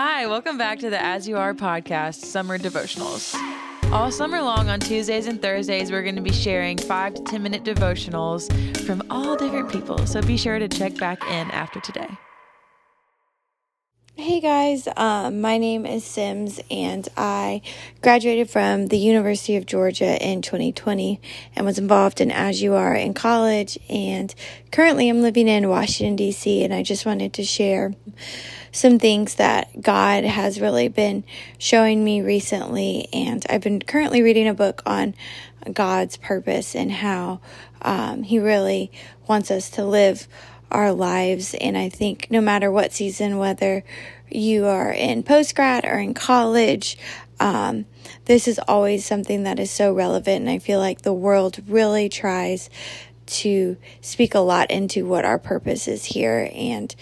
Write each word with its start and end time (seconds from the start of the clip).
Hi, 0.00 0.28
welcome 0.28 0.56
back 0.56 0.78
to 0.78 0.90
the 0.90 1.04
As 1.04 1.26
You 1.26 1.38
Are 1.38 1.52
podcast, 1.52 2.24
Summer 2.24 2.56
Devotionals. 2.56 3.34
All 3.90 4.12
summer 4.12 4.40
long 4.40 4.68
on 4.68 4.78
Tuesdays 4.78 5.26
and 5.26 5.42
Thursdays, 5.42 5.90
we're 5.90 6.04
going 6.04 6.14
to 6.14 6.22
be 6.22 6.32
sharing 6.32 6.78
five 6.78 7.14
to 7.14 7.22
10 7.24 7.42
minute 7.42 7.64
devotionals 7.64 8.46
from 8.86 9.02
all 9.10 9.34
different 9.34 9.68
people. 9.68 10.06
So 10.06 10.22
be 10.22 10.36
sure 10.36 10.60
to 10.60 10.68
check 10.68 10.96
back 10.98 11.20
in 11.24 11.50
after 11.50 11.80
today. 11.80 12.06
Hey 14.20 14.40
guys, 14.40 14.88
um, 14.96 15.40
my 15.40 15.58
name 15.58 15.86
is 15.86 16.02
Simms 16.02 16.60
and 16.72 17.08
I 17.16 17.62
graduated 18.02 18.50
from 18.50 18.88
the 18.88 18.98
University 18.98 19.54
of 19.54 19.64
Georgia 19.64 20.20
in 20.20 20.42
2020 20.42 21.20
and 21.54 21.64
was 21.64 21.78
involved 21.78 22.20
in 22.20 22.32
As 22.32 22.60
You 22.60 22.74
Are 22.74 22.96
in 22.96 23.14
college. 23.14 23.78
And 23.88 24.34
currently 24.72 25.08
I'm 25.08 25.22
living 25.22 25.46
in 25.46 25.68
Washington, 25.68 26.16
D.C., 26.16 26.64
and 26.64 26.74
I 26.74 26.82
just 26.82 27.06
wanted 27.06 27.32
to 27.34 27.44
share 27.44 27.94
some 28.72 28.98
things 28.98 29.36
that 29.36 29.80
God 29.80 30.24
has 30.24 30.60
really 30.60 30.88
been 30.88 31.22
showing 31.56 32.02
me 32.02 32.20
recently. 32.20 33.06
And 33.12 33.46
I've 33.48 33.62
been 33.62 33.80
currently 33.80 34.22
reading 34.22 34.48
a 34.48 34.52
book 34.52 34.82
on 34.84 35.14
God's 35.72 36.16
purpose 36.16 36.74
and 36.74 36.90
how 36.90 37.38
um, 37.82 38.24
He 38.24 38.40
really 38.40 38.90
wants 39.28 39.52
us 39.52 39.70
to 39.70 39.84
live 39.84 40.26
our 40.70 40.92
lives. 40.92 41.54
And 41.54 41.76
I 41.76 41.88
think 41.88 42.28
no 42.30 42.40
matter 42.40 42.70
what 42.70 42.92
season, 42.92 43.38
whether 43.38 43.84
you 44.30 44.66
are 44.66 44.92
in 44.92 45.22
post 45.22 45.54
grad 45.54 45.84
or 45.84 45.98
in 45.98 46.14
college, 46.14 46.96
um, 47.40 47.86
this 48.24 48.48
is 48.48 48.58
always 48.66 49.04
something 49.04 49.44
that 49.44 49.58
is 49.58 49.70
so 49.70 49.92
relevant. 49.92 50.42
And 50.42 50.50
I 50.50 50.58
feel 50.58 50.80
like 50.80 51.02
the 51.02 51.12
world 51.12 51.60
really 51.68 52.08
tries 52.08 52.68
to 53.28 53.76
speak 54.00 54.34
a 54.34 54.40
lot 54.40 54.70
into 54.70 55.06
what 55.06 55.24
our 55.24 55.38
purpose 55.38 55.86
is 55.86 56.04
here. 56.04 56.50
And 56.52 56.94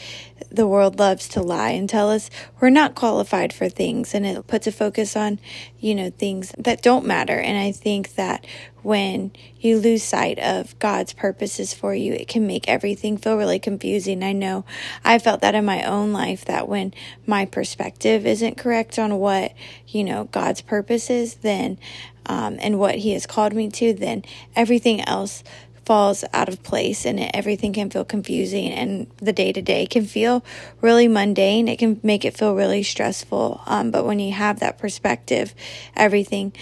the 0.50 0.66
world 0.66 0.98
loves 0.98 1.28
to 1.28 1.42
lie 1.42 1.70
and 1.70 1.88
tell 1.88 2.10
us 2.10 2.30
we're 2.60 2.70
not 2.70 2.94
qualified 2.94 3.52
for 3.52 3.68
things. 3.68 4.14
And 4.14 4.26
it 4.26 4.46
puts 4.46 4.66
a 4.66 4.72
focus 4.72 5.16
on, 5.16 5.38
you 5.78 5.94
know, 5.94 6.10
things 6.10 6.52
that 6.58 6.82
don't 6.82 7.06
matter. 7.06 7.38
And 7.38 7.58
I 7.58 7.72
think 7.72 8.14
that 8.14 8.46
when 8.82 9.32
you 9.58 9.78
lose 9.78 10.04
sight 10.04 10.38
of 10.38 10.78
God's 10.78 11.12
purposes 11.12 11.74
for 11.74 11.92
you, 11.94 12.12
it 12.12 12.28
can 12.28 12.46
make 12.46 12.68
everything 12.68 13.18
feel 13.18 13.36
really 13.36 13.58
confusing. 13.58 14.22
I 14.22 14.32
know 14.32 14.64
I 15.04 15.18
felt 15.18 15.40
that 15.40 15.56
in 15.56 15.64
my 15.64 15.82
own 15.82 16.12
life 16.12 16.44
that 16.44 16.68
when 16.68 16.94
my 17.26 17.46
perspective 17.46 18.24
isn't 18.24 18.56
correct 18.56 18.98
on 18.98 19.18
what, 19.18 19.52
you 19.88 20.04
know, 20.04 20.24
God's 20.24 20.60
purpose 20.60 21.10
is, 21.10 21.34
then, 21.36 21.78
um, 22.26 22.58
and 22.60 22.78
what 22.78 22.94
He 22.96 23.12
has 23.12 23.26
called 23.26 23.54
me 23.54 23.70
to, 23.70 23.92
then 23.92 24.24
everything 24.54 25.00
else 25.00 25.42
falls 25.86 26.24
out 26.32 26.48
of 26.48 26.62
place 26.64 27.06
and 27.06 27.20
everything 27.32 27.72
can 27.72 27.88
feel 27.88 28.04
confusing 28.04 28.72
and 28.72 29.06
the 29.18 29.32
day 29.32 29.52
to 29.52 29.62
day 29.62 29.86
can 29.86 30.04
feel 30.04 30.44
really 30.80 31.06
mundane. 31.06 31.68
It 31.68 31.78
can 31.78 32.00
make 32.02 32.24
it 32.24 32.36
feel 32.36 32.54
really 32.54 32.82
stressful. 32.82 33.62
Um, 33.66 33.92
but 33.92 34.04
when 34.04 34.18
you 34.18 34.32
have 34.32 34.58
that 34.60 34.78
perspective, 34.78 35.54
everything 35.94 36.52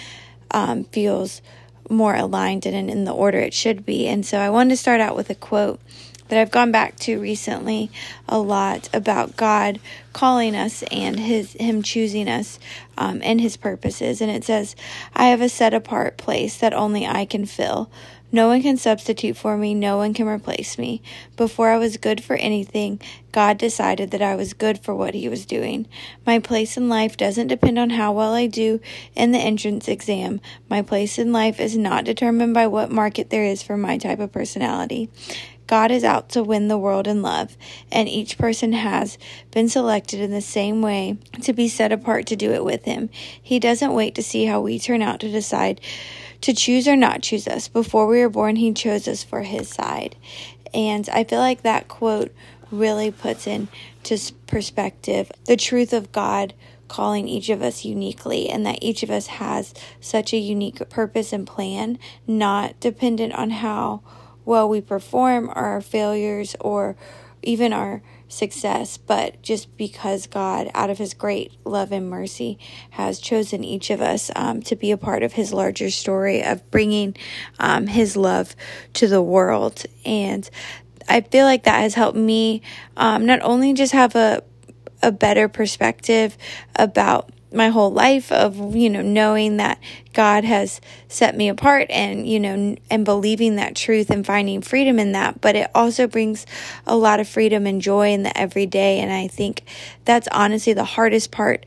um, 0.51 0.85
feels 0.85 1.41
more 1.89 2.15
aligned 2.15 2.67
and 2.67 2.91
in 2.91 3.05
the 3.05 3.13
order 3.13 3.39
it 3.39 3.55
should 3.55 3.87
be. 3.87 4.07
And 4.07 4.25
so 4.25 4.39
I 4.39 4.51
wanted 4.51 4.71
to 4.71 4.77
start 4.77 5.01
out 5.01 5.17
with 5.17 5.31
a 5.31 5.35
quote 5.35 5.81
that 6.29 6.39
I've 6.39 6.51
gone 6.51 6.73
back 6.73 6.97
to 7.01 7.21
recently 7.21 7.91
a 8.29 8.39
lot 8.39 8.89
about 8.93 9.37
God 9.37 9.81
calling 10.13 10.55
us 10.55 10.83
and 10.85 11.19
his 11.19 11.53
him 11.53 11.83
choosing 11.83 12.29
us 12.29 12.59
um, 12.97 13.21
and 13.23 13.41
his 13.41 13.57
purposes. 13.57 14.21
And 14.21 14.31
it 14.31 14.45
says, 14.45 14.75
"I 15.15 15.27
have 15.27 15.41
a 15.41 15.49
set 15.49 15.75
apart 15.75 16.17
place 16.17 16.57
that 16.59 16.73
only 16.73 17.07
I 17.07 17.25
can 17.25 17.47
fill." 17.47 17.91
No 18.35 18.49
one 18.49 18.63
can 18.63 18.77
substitute 18.77 19.37
for 19.37 19.57
me. 19.57 19.75
No 19.75 19.97
one 19.97 20.13
can 20.13 20.27
replace 20.27 20.77
me. 20.77 21.01
Before 21.37 21.71
I 21.71 21.79
was 21.79 21.99
good 21.99 22.21
for 22.21 22.35
anything, 22.35 23.01
God 23.31 23.59
decided 23.59 24.11
that 24.11 24.23
I 24.23 24.35
was 24.35 24.55
good 24.55 24.81
for 24.81 24.93
what 24.93 25.15
He 25.15 25.29
was 25.29 25.47
doing. 25.47 25.87
My 26.27 26.41
place 26.41 26.77
in 26.77 26.89
life 26.89 27.17
doesn't 27.17 27.47
depend 27.47 27.79
on 27.79 27.91
how 27.91 28.11
well 28.11 28.35
I 28.35 28.49
do 28.49 28.81
in 29.15 29.31
the 29.31 29.39
entrance 29.39 29.87
exam. 29.87 30.41
My 30.69 30.83
place 30.83 31.17
in 31.17 31.31
life 31.31 31.61
is 31.61 31.77
not 31.77 32.05
determined 32.05 32.55
by 32.55 32.67
what 32.67 32.91
market 32.91 33.31
there 33.31 33.45
is 33.45 33.63
for 33.63 33.77
my 33.77 33.99
type 33.99 34.19
of 34.19 34.33
personality. 34.33 35.11
God 35.67 35.91
is 35.91 36.05
out 36.05 36.29
to 36.31 36.43
win 36.43 36.69
the 36.69 36.79
world 36.79 37.07
in 37.07 37.23
love, 37.23 37.57
and 37.91 38.09
each 38.09 38.39
person 38.39 38.73
has 38.73 39.19
been 39.51 39.69
selected 39.69 40.21
in 40.21 40.31
the 40.31 40.41
same 40.41 40.83
way 40.83 41.17
to 41.43 41.53
be 41.53 41.69
set 41.69 41.93
apart 41.93 42.27
to 42.27 42.37
do 42.37 42.53
it 42.53 42.65
with 42.65 42.85
Him. 42.85 43.11
He 43.43 43.59
doesn't 43.59 43.95
wait 43.95 44.15
to 44.17 44.23
see 44.23 44.45
how 44.45 44.61
we 44.61 44.79
turn 44.79 45.03
out 45.03 45.21
to 45.21 45.31
decide 45.31 45.81
to 46.43 46.53
choose 46.53 46.87
or 46.87 46.97
not 46.97 47.23
choose 47.23 47.49
us. 47.49 47.69
Before 47.69 48.07
we 48.07 48.21
were 48.21 48.29
born, 48.29 48.57
He 48.57 48.73
chose 48.73 49.09
us 49.09 49.25
for 49.25 49.43
His 49.43 49.69
side. 49.69 50.17
And 50.75 51.09
I 51.09 51.25
feel 51.25 51.39
like 51.39 51.63
that 51.63 51.89
quote 51.89 52.35
really 52.71 53.11
puts 53.11 53.47
into 53.47 54.33
perspective 54.47 55.31
the 55.47 55.57
truth 55.57 55.93
of 55.93 56.13
God 56.13 56.53
calling 56.89 57.29
each 57.29 57.49
of 57.49 57.63
us 57.63 57.85
uniquely 57.85 58.49
and 58.49 58.67
that 58.67 58.79
each 58.83 59.03
of 59.03 59.11
us 59.11 59.27
has 59.27 59.73
such 60.01 60.33
a 60.33 60.39
unique 60.39 60.89
purpose 60.91 61.33
and 61.33 61.47
plan, 61.47 61.99
not 62.27 62.79
dependent 62.81 63.33
on 63.35 63.51
how 63.51 64.03
well 64.45 64.69
we 64.69 64.81
perform, 64.81 65.51
our 65.53 65.81
failures, 65.81 66.57
or 66.61 66.97
even 67.43 67.73
our 67.73 68.03
success, 68.29 68.97
but 68.97 69.41
just 69.43 69.77
because 69.77 70.27
God, 70.27 70.71
out 70.75 70.91
of 70.91 70.99
His 70.99 71.15
great 71.15 71.53
love 71.65 71.93
and 71.93 72.09
mercy, 72.09 72.59
has 72.91 73.19
chosen 73.19 73.63
each 73.63 73.91
of 73.91 74.01
us 74.01 74.31
um, 74.35 74.63
to 74.63 74.77
be 74.77 74.91
a 74.91 74.97
part 74.97 75.23
of 75.23 75.35
His 75.35 75.53
larger 75.53 75.91
story 75.91 76.43
of 76.43 76.69
bringing 76.71 77.17
um, 77.59 77.87
His 77.87 78.17
love 78.17 78.57
to 78.95 79.07
the 79.07 79.23
world. 79.23 79.85
And 80.05 80.49
I 81.09 81.21
feel 81.21 81.45
like 81.45 81.65
that 81.65 81.81
has 81.81 81.95
helped 81.95 82.17
me 82.17 82.63
um, 82.97 83.27
not 83.27 83.41
only 83.43 83.73
just 83.75 83.93
have 83.93 84.17
a 84.17 84.43
a 85.03 85.13
better 85.13 85.49
perspective 85.49 86.37
about 86.77 87.31
my 87.55 87.69
whole 87.69 87.93
life 87.93 88.31
of 88.33 88.75
you 88.75 88.91
know 88.91 89.03
knowing 89.03 89.57
that 89.59 89.79
God 90.13 90.45
has 90.45 90.81
set 91.09 91.37
me 91.37 91.49
apart 91.49 91.87
and 91.91 92.27
you 92.29 92.41
know 92.41 92.77
and 92.91 93.05
believing 93.05 93.57
that 93.57 93.77
truth 93.77 94.11
and 94.11 94.27
finding 94.27 94.61
freedom 94.61 94.99
in 94.99 95.13
that. 95.13 95.41
But 95.41 95.57
it 95.57 95.71
also 95.75 96.07
brings 96.07 96.47
a 96.87 96.97
lot 96.97 97.21
of 97.21 97.29
freedom 97.29 97.67
and 97.67 97.81
joy 97.81 98.13
in 98.13 98.23
the 98.23 98.37
everyday. 98.37 99.01
And 99.01 99.13
I 99.13 99.29
think 99.29 99.63
that's 100.05 100.29
honestly 100.29 100.73
the 100.73 100.85
hardest 100.85 101.31
part 101.31 101.65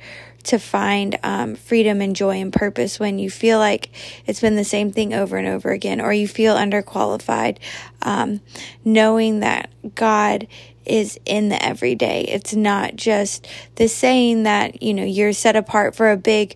to 0.47 0.57
find 0.57 1.19
um, 1.23 1.55
freedom 1.55 2.01
and 2.01 2.15
joy 2.15 2.39
and 2.39 2.53
purpose 2.53 2.99
when 2.99 3.19
you 3.19 3.29
feel 3.29 3.59
like 3.59 3.89
it's 4.25 4.39
been 4.39 4.55
the 4.55 4.63
same 4.63 4.91
thing 4.91 5.13
over 5.13 5.35
and 5.35 5.47
over 5.47 5.71
again 5.71 5.99
or 5.99 6.13
you 6.13 6.25
feel 6.25 6.55
underqualified 6.55 7.57
um, 8.01 8.39
knowing 8.85 9.41
that 9.41 9.69
God 9.95 10.47
is 10.89 11.19
in 11.25 11.49
the 11.49 11.63
everyday. 11.63 12.21
It's 12.21 12.55
not 12.55 12.95
just 12.95 13.47
the 13.75 13.87
saying 13.87 14.43
that, 14.43 14.81
you 14.81 14.93
know, 14.93 15.03
you're 15.03 15.33
set 15.33 15.55
apart 15.55 15.95
for 15.95 16.11
a 16.11 16.17
big 16.17 16.55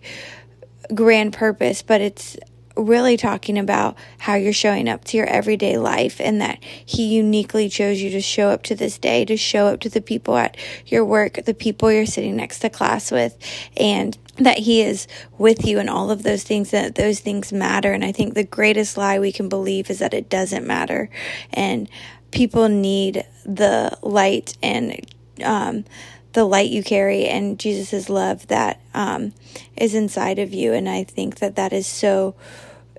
grand 0.94 1.32
purpose, 1.32 1.82
but 1.82 2.00
it's 2.00 2.36
really 2.76 3.16
talking 3.16 3.58
about 3.58 3.96
how 4.18 4.34
you're 4.34 4.52
showing 4.52 4.88
up 4.88 5.04
to 5.04 5.16
your 5.16 5.26
everyday 5.26 5.76
life 5.78 6.20
and 6.20 6.40
that 6.40 6.58
he 6.62 7.14
uniquely 7.14 7.68
chose 7.68 8.00
you 8.00 8.10
to 8.10 8.20
show 8.20 8.48
up 8.48 8.62
to 8.64 8.74
this 8.74 8.98
day, 8.98 9.24
to 9.24 9.36
show 9.36 9.66
up 9.66 9.80
to 9.80 9.88
the 9.88 10.00
people 10.00 10.36
at 10.36 10.56
your 10.86 11.04
work, 11.04 11.44
the 11.44 11.54
people 11.54 11.90
you're 11.90 12.06
sitting 12.06 12.36
next 12.36 12.60
to 12.60 12.70
class 12.70 13.10
with, 13.10 13.36
and 13.76 14.16
that 14.36 14.58
he 14.58 14.82
is 14.82 15.06
with 15.38 15.66
you 15.66 15.78
and 15.78 15.90
all 15.90 16.10
of 16.10 16.22
those 16.22 16.42
things 16.42 16.70
that 16.70 16.94
those 16.94 17.20
things 17.20 17.52
matter. 17.52 17.92
And 17.92 18.04
i 18.04 18.12
think 18.12 18.34
the 18.34 18.44
greatest 18.44 18.96
lie 18.96 19.18
we 19.18 19.32
can 19.32 19.48
believe 19.48 19.90
is 19.90 19.98
that 19.98 20.14
it 20.14 20.28
doesn't 20.28 20.66
matter. 20.66 21.10
And 21.52 21.88
people 22.30 22.68
need 22.68 23.26
the 23.44 23.96
light 24.02 24.56
and 24.62 25.06
um, 25.44 25.84
the 26.32 26.44
light 26.44 26.70
you 26.70 26.82
carry 26.82 27.26
and 27.26 27.58
Jesus' 27.58 28.08
love 28.08 28.46
that 28.48 28.80
um, 28.94 29.32
is 29.76 29.94
inside 29.94 30.38
of 30.38 30.52
you. 30.52 30.72
And 30.72 30.88
I 30.88 31.04
think 31.04 31.38
that 31.38 31.56
that 31.56 31.72
is 31.72 31.86
so 31.86 32.34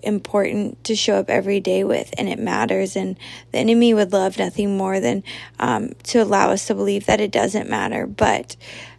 important 0.04 0.84
to 0.84 0.96
show 0.96 1.16
up 1.16 1.30
every 1.30 1.60
day 1.60 1.84
with, 1.84 2.14
and 2.18 2.28
it 2.28 2.38
matters. 2.38 2.96
And 2.96 3.18
the 3.52 3.60
enemy 3.60 3.94
would 3.94 4.12
love 4.12 4.38
nothing 4.38 4.78
more 4.78 5.00
than 5.00 5.24
um, 5.60 5.94
to 6.04 6.20
allow 6.20 6.52
us 6.52 6.68
to 6.68 6.76
believe 6.76 7.06
that 7.06 7.22
it 7.22 7.32
doesn't 7.32 7.70
matter. 7.70 8.06
But 8.06 8.56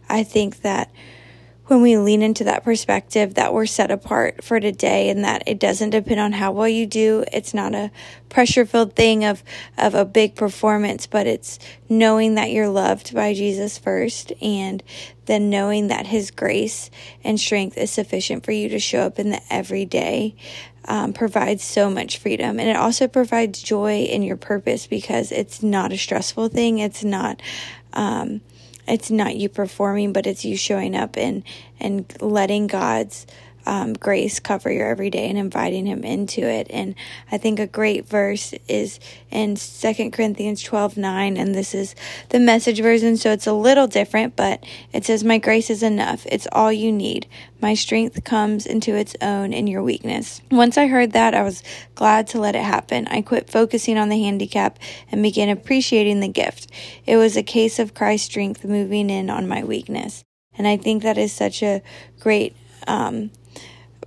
I 0.09 0.23
think 0.23 0.61
that 0.61 0.91
when 1.67 1.81
we 1.81 1.97
lean 1.97 2.21
into 2.21 2.43
that 2.43 2.63
perspective 2.63 3.33
that 3.33 3.53
we're 3.53 3.65
set 3.65 3.89
apart 3.89 4.43
for 4.43 4.59
today 4.59 5.09
and 5.09 5.23
that 5.23 5.43
it 5.47 5.59
doesn't 5.59 5.89
depend 5.89 6.19
on 6.19 6.31
how 6.33 6.51
well 6.51 6.67
you 6.67 6.85
do. 6.85 7.23
It's 7.33 7.53
not 7.53 7.73
a 7.73 7.91
pressure 8.29 8.65
filled 8.65 8.95
thing 8.95 9.25
of, 9.25 9.43
of 9.77 9.95
a 9.95 10.05
big 10.05 10.35
performance, 10.35 11.07
but 11.07 11.25
it's 11.25 11.57
knowing 11.89 12.35
that 12.35 12.51
you're 12.51 12.69
loved 12.69 13.15
by 13.15 13.33
Jesus 13.33 13.77
first 13.79 14.31
and 14.41 14.83
then 15.25 15.49
knowing 15.49 15.87
that 15.87 16.05
his 16.05 16.29
grace 16.29 16.91
and 17.23 17.39
strength 17.39 17.77
is 17.77 17.89
sufficient 17.89 18.45
for 18.45 18.51
you 18.51 18.69
to 18.69 18.79
show 18.79 19.01
up 19.01 19.17
in 19.17 19.31
the 19.31 19.41
everyday. 19.49 20.35
Um, 20.87 21.13
provides 21.13 21.63
so 21.63 21.89
much 21.89 22.19
freedom 22.19 22.59
and 22.59 22.69
it 22.69 22.75
also 22.75 23.07
provides 23.07 23.59
joy 23.63 24.03
in 24.03 24.21
your 24.21 24.37
purpose 24.37 24.85
because 24.85 25.31
it's 25.31 25.63
not 25.63 25.91
a 25.91 25.97
stressful 25.97 26.49
thing. 26.49 26.77
It's 26.77 27.03
not, 27.03 27.41
um, 27.93 28.41
it's 28.87 29.11
not 29.11 29.35
you 29.35 29.49
performing, 29.49 30.13
but 30.13 30.27
it's 30.27 30.45
you 30.45 30.57
showing 30.57 30.95
up 30.95 31.17
and 31.17 31.43
and 31.79 32.11
letting 32.21 32.67
God's 32.67 33.25
um, 33.65 33.93
grace 33.93 34.39
cover 34.39 34.71
your 34.71 34.87
everyday 34.87 35.29
and 35.29 35.37
inviting 35.37 35.85
Him 35.85 36.03
into 36.03 36.41
it. 36.41 36.67
And 36.69 36.95
I 37.31 37.37
think 37.37 37.59
a 37.59 37.67
great 37.67 38.07
verse 38.07 38.53
is 38.67 38.99
in 39.31 39.55
Second 39.55 40.11
Corinthians 40.11 40.61
12 40.63 40.97
9, 40.97 41.37
and 41.37 41.55
this 41.55 41.75
is 41.75 41.95
the 42.29 42.39
message 42.39 42.81
version, 42.81 43.17
so 43.17 43.31
it's 43.31 43.47
a 43.47 43.53
little 43.53 43.87
different, 43.87 44.35
but 44.35 44.63
it 44.93 45.05
says, 45.05 45.23
My 45.23 45.37
grace 45.37 45.69
is 45.69 45.83
enough. 45.83 46.25
It's 46.27 46.47
all 46.51 46.71
you 46.71 46.91
need. 46.91 47.27
My 47.61 47.73
strength 47.73 48.23
comes 48.23 48.65
into 48.65 48.95
its 48.95 49.15
own 49.21 49.53
in 49.53 49.67
your 49.67 49.81
weakness. 49.81 50.41
Once 50.51 50.77
I 50.77 50.87
heard 50.87 51.13
that, 51.13 51.33
I 51.33 51.41
was 51.41 51.63
glad 51.95 52.27
to 52.27 52.39
let 52.39 52.55
it 52.55 52.63
happen. 52.63 53.07
I 53.07 53.21
quit 53.21 53.49
focusing 53.49 53.97
on 53.97 54.09
the 54.09 54.21
handicap 54.21 54.77
and 55.11 55.23
began 55.23 55.49
appreciating 55.49 56.19
the 56.19 56.27
gift. 56.27 56.69
It 57.05 57.17
was 57.17 57.35
a 57.35 57.43
case 57.43 57.79
of 57.79 57.93
Christ's 57.93 58.27
strength 58.27 58.65
moving 58.65 59.09
in 59.09 59.29
on 59.29 59.47
my 59.47 59.63
weakness. 59.63 60.23
And 60.57 60.67
I 60.67 60.77
think 60.77 61.03
that 61.03 61.17
is 61.17 61.33
such 61.33 61.63
a 61.63 61.81
great 62.19 62.55
um, 62.87 63.31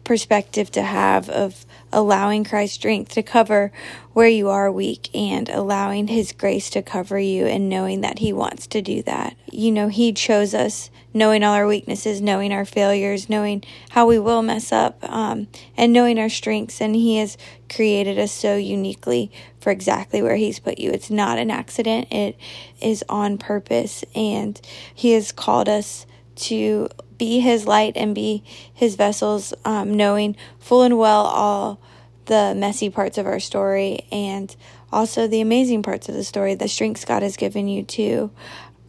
perspective 0.08 0.70
to 0.70 0.82
have 0.82 1.28
of 1.28 1.66
allowing 1.92 2.42
Christ's 2.42 2.76
strength 2.76 3.12
to 3.12 3.22
cover 3.22 3.70
where 4.14 4.26
you 4.26 4.48
are 4.48 4.72
weak 4.72 5.10
and 5.14 5.50
allowing 5.50 6.08
His 6.08 6.32
grace 6.32 6.70
to 6.70 6.82
cover 6.82 7.18
you 7.18 7.46
and 7.46 7.68
knowing 7.68 8.00
that 8.00 8.18
He 8.18 8.32
wants 8.32 8.66
to 8.68 8.80
do 8.80 9.02
that. 9.02 9.36
You 9.52 9.70
know, 9.70 9.88
He 9.88 10.14
chose 10.14 10.54
us 10.54 10.90
knowing 11.12 11.44
all 11.44 11.52
our 11.52 11.66
weaknesses, 11.66 12.22
knowing 12.22 12.52
our 12.52 12.64
failures, 12.64 13.28
knowing 13.28 13.62
how 13.90 14.06
we 14.06 14.18
will 14.18 14.40
mess 14.40 14.72
up, 14.72 14.98
um, 15.02 15.46
and 15.76 15.92
knowing 15.92 16.18
our 16.18 16.30
strengths. 16.30 16.80
And 16.80 16.96
He 16.96 17.18
has 17.18 17.36
created 17.68 18.18
us 18.18 18.32
so 18.32 18.56
uniquely 18.56 19.30
for 19.60 19.70
exactly 19.70 20.22
where 20.22 20.36
He's 20.36 20.58
put 20.58 20.78
you. 20.78 20.90
It's 20.90 21.10
not 21.10 21.38
an 21.38 21.50
accident, 21.50 22.10
it 22.10 22.38
is 22.80 23.04
on 23.10 23.36
purpose. 23.36 24.04
And 24.14 24.58
He 24.94 25.12
has 25.12 25.32
called 25.32 25.68
us 25.68 26.06
to 26.38 26.88
be 27.16 27.40
his 27.40 27.66
light 27.66 27.94
and 27.96 28.14
be 28.14 28.44
his 28.72 28.94
vessels, 28.94 29.52
um, 29.64 29.96
knowing 29.96 30.36
full 30.58 30.82
and 30.82 30.98
well 30.98 31.22
all 31.26 31.80
the 32.26 32.54
messy 32.56 32.90
parts 32.90 33.18
of 33.18 33.26
our 33.26 33.40
story 33.40 34.06
and 34.12 34.54
also 34.92 35.26
the 35.26 35.40
amazing 35.40 35.82
parts 35.82 36.08
of 36.08 36.14
the 36.14 36.24
story, 36.24 36.54
the 36.54 36.68
strengths 36.68 37.04
God 37.04 37.22
has 37.22 37.36
given 37.36 37.68
you 37.68 37.82
too. 37.82 38.30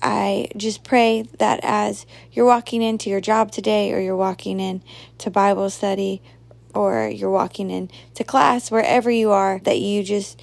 I 0.02 0.50
just 0.56 0.84
pray 0.84 1.24
that 1.40 1.60
as 1.64 2.06
you're 2.32 2.46
walking 2.46 2.82
into 2.82 3.10
your 3.10 3.20
job 3.20 3.52
today, 3.52 3.92
or 3.92 4.00
you're 4.00 4.16
walking 4.16 4.60
in 4.60 4.82
to 5.18 5.30
Bible 5.30 5.70
study, 5.70 6.22
or 6.74 7.10
you're 7.10 7.30
walking 7.30 7.70
in 7.70 7.90
to 8.14 8.24
class, 8.24 8.72
wherever 8.72 9.12
you 9.12 9.32
are, 9.32 9.60
that 9.60 9.80
you 9.80 10.04
just 10.04 10.42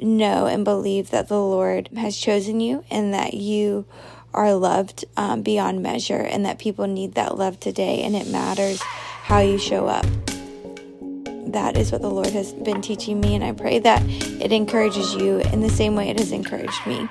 know 0.00 0.46
and 0.46 0.64
believe 0.64 1.10
that 1.10 1.28
the 1.28 1.40
Lord 1.40 1.88
has 1.96 2.16
chosen 2.16 2.60
you 2.60 2.84
and 2.90 3.14
that 3.14 3.34
you 3.34 3.86
are 4.36 4.54
loved 4.54 5.04
um, 5.16 5.42
beyond 5.42 5.82
measure 5.82 6.20
and 6.20 6.44
that 6.44 6.58
people 6.58 6.86
need 6.86 7.14
that 7.14 7.36
love 7.36 7.58
today 7.58 8.02
and 8.02 8.14
it 8.14 8.28
matters 8.28 8.80
how 8.82 9.40
you 9.40 9.58
show 9.58 9.86
up. 9.86 10.06
That 11.48 11.76
is 11.76 11.90
what 11.90 12.02
the 12.02 12.10
Lord 12.10 12.30
has 12.30 12.52
been 12.52 12.82
teaching 12.82 13.20
me, 13.20 13.34
and 13.34 13.42
I 13.42 13.52
pray 13.52 13.78
that 13.78 14.02
it 14.04 14.52
encourages 14.52 15.14
you 15.14 15.38
in 15.38 15.60
the 15.60 15.68
same 15.68 15.94
way 15.94 16.08
it 16.08 16.18
has 16.18 16.32
encouraged 16.32 16.86
me. 16.86 17.08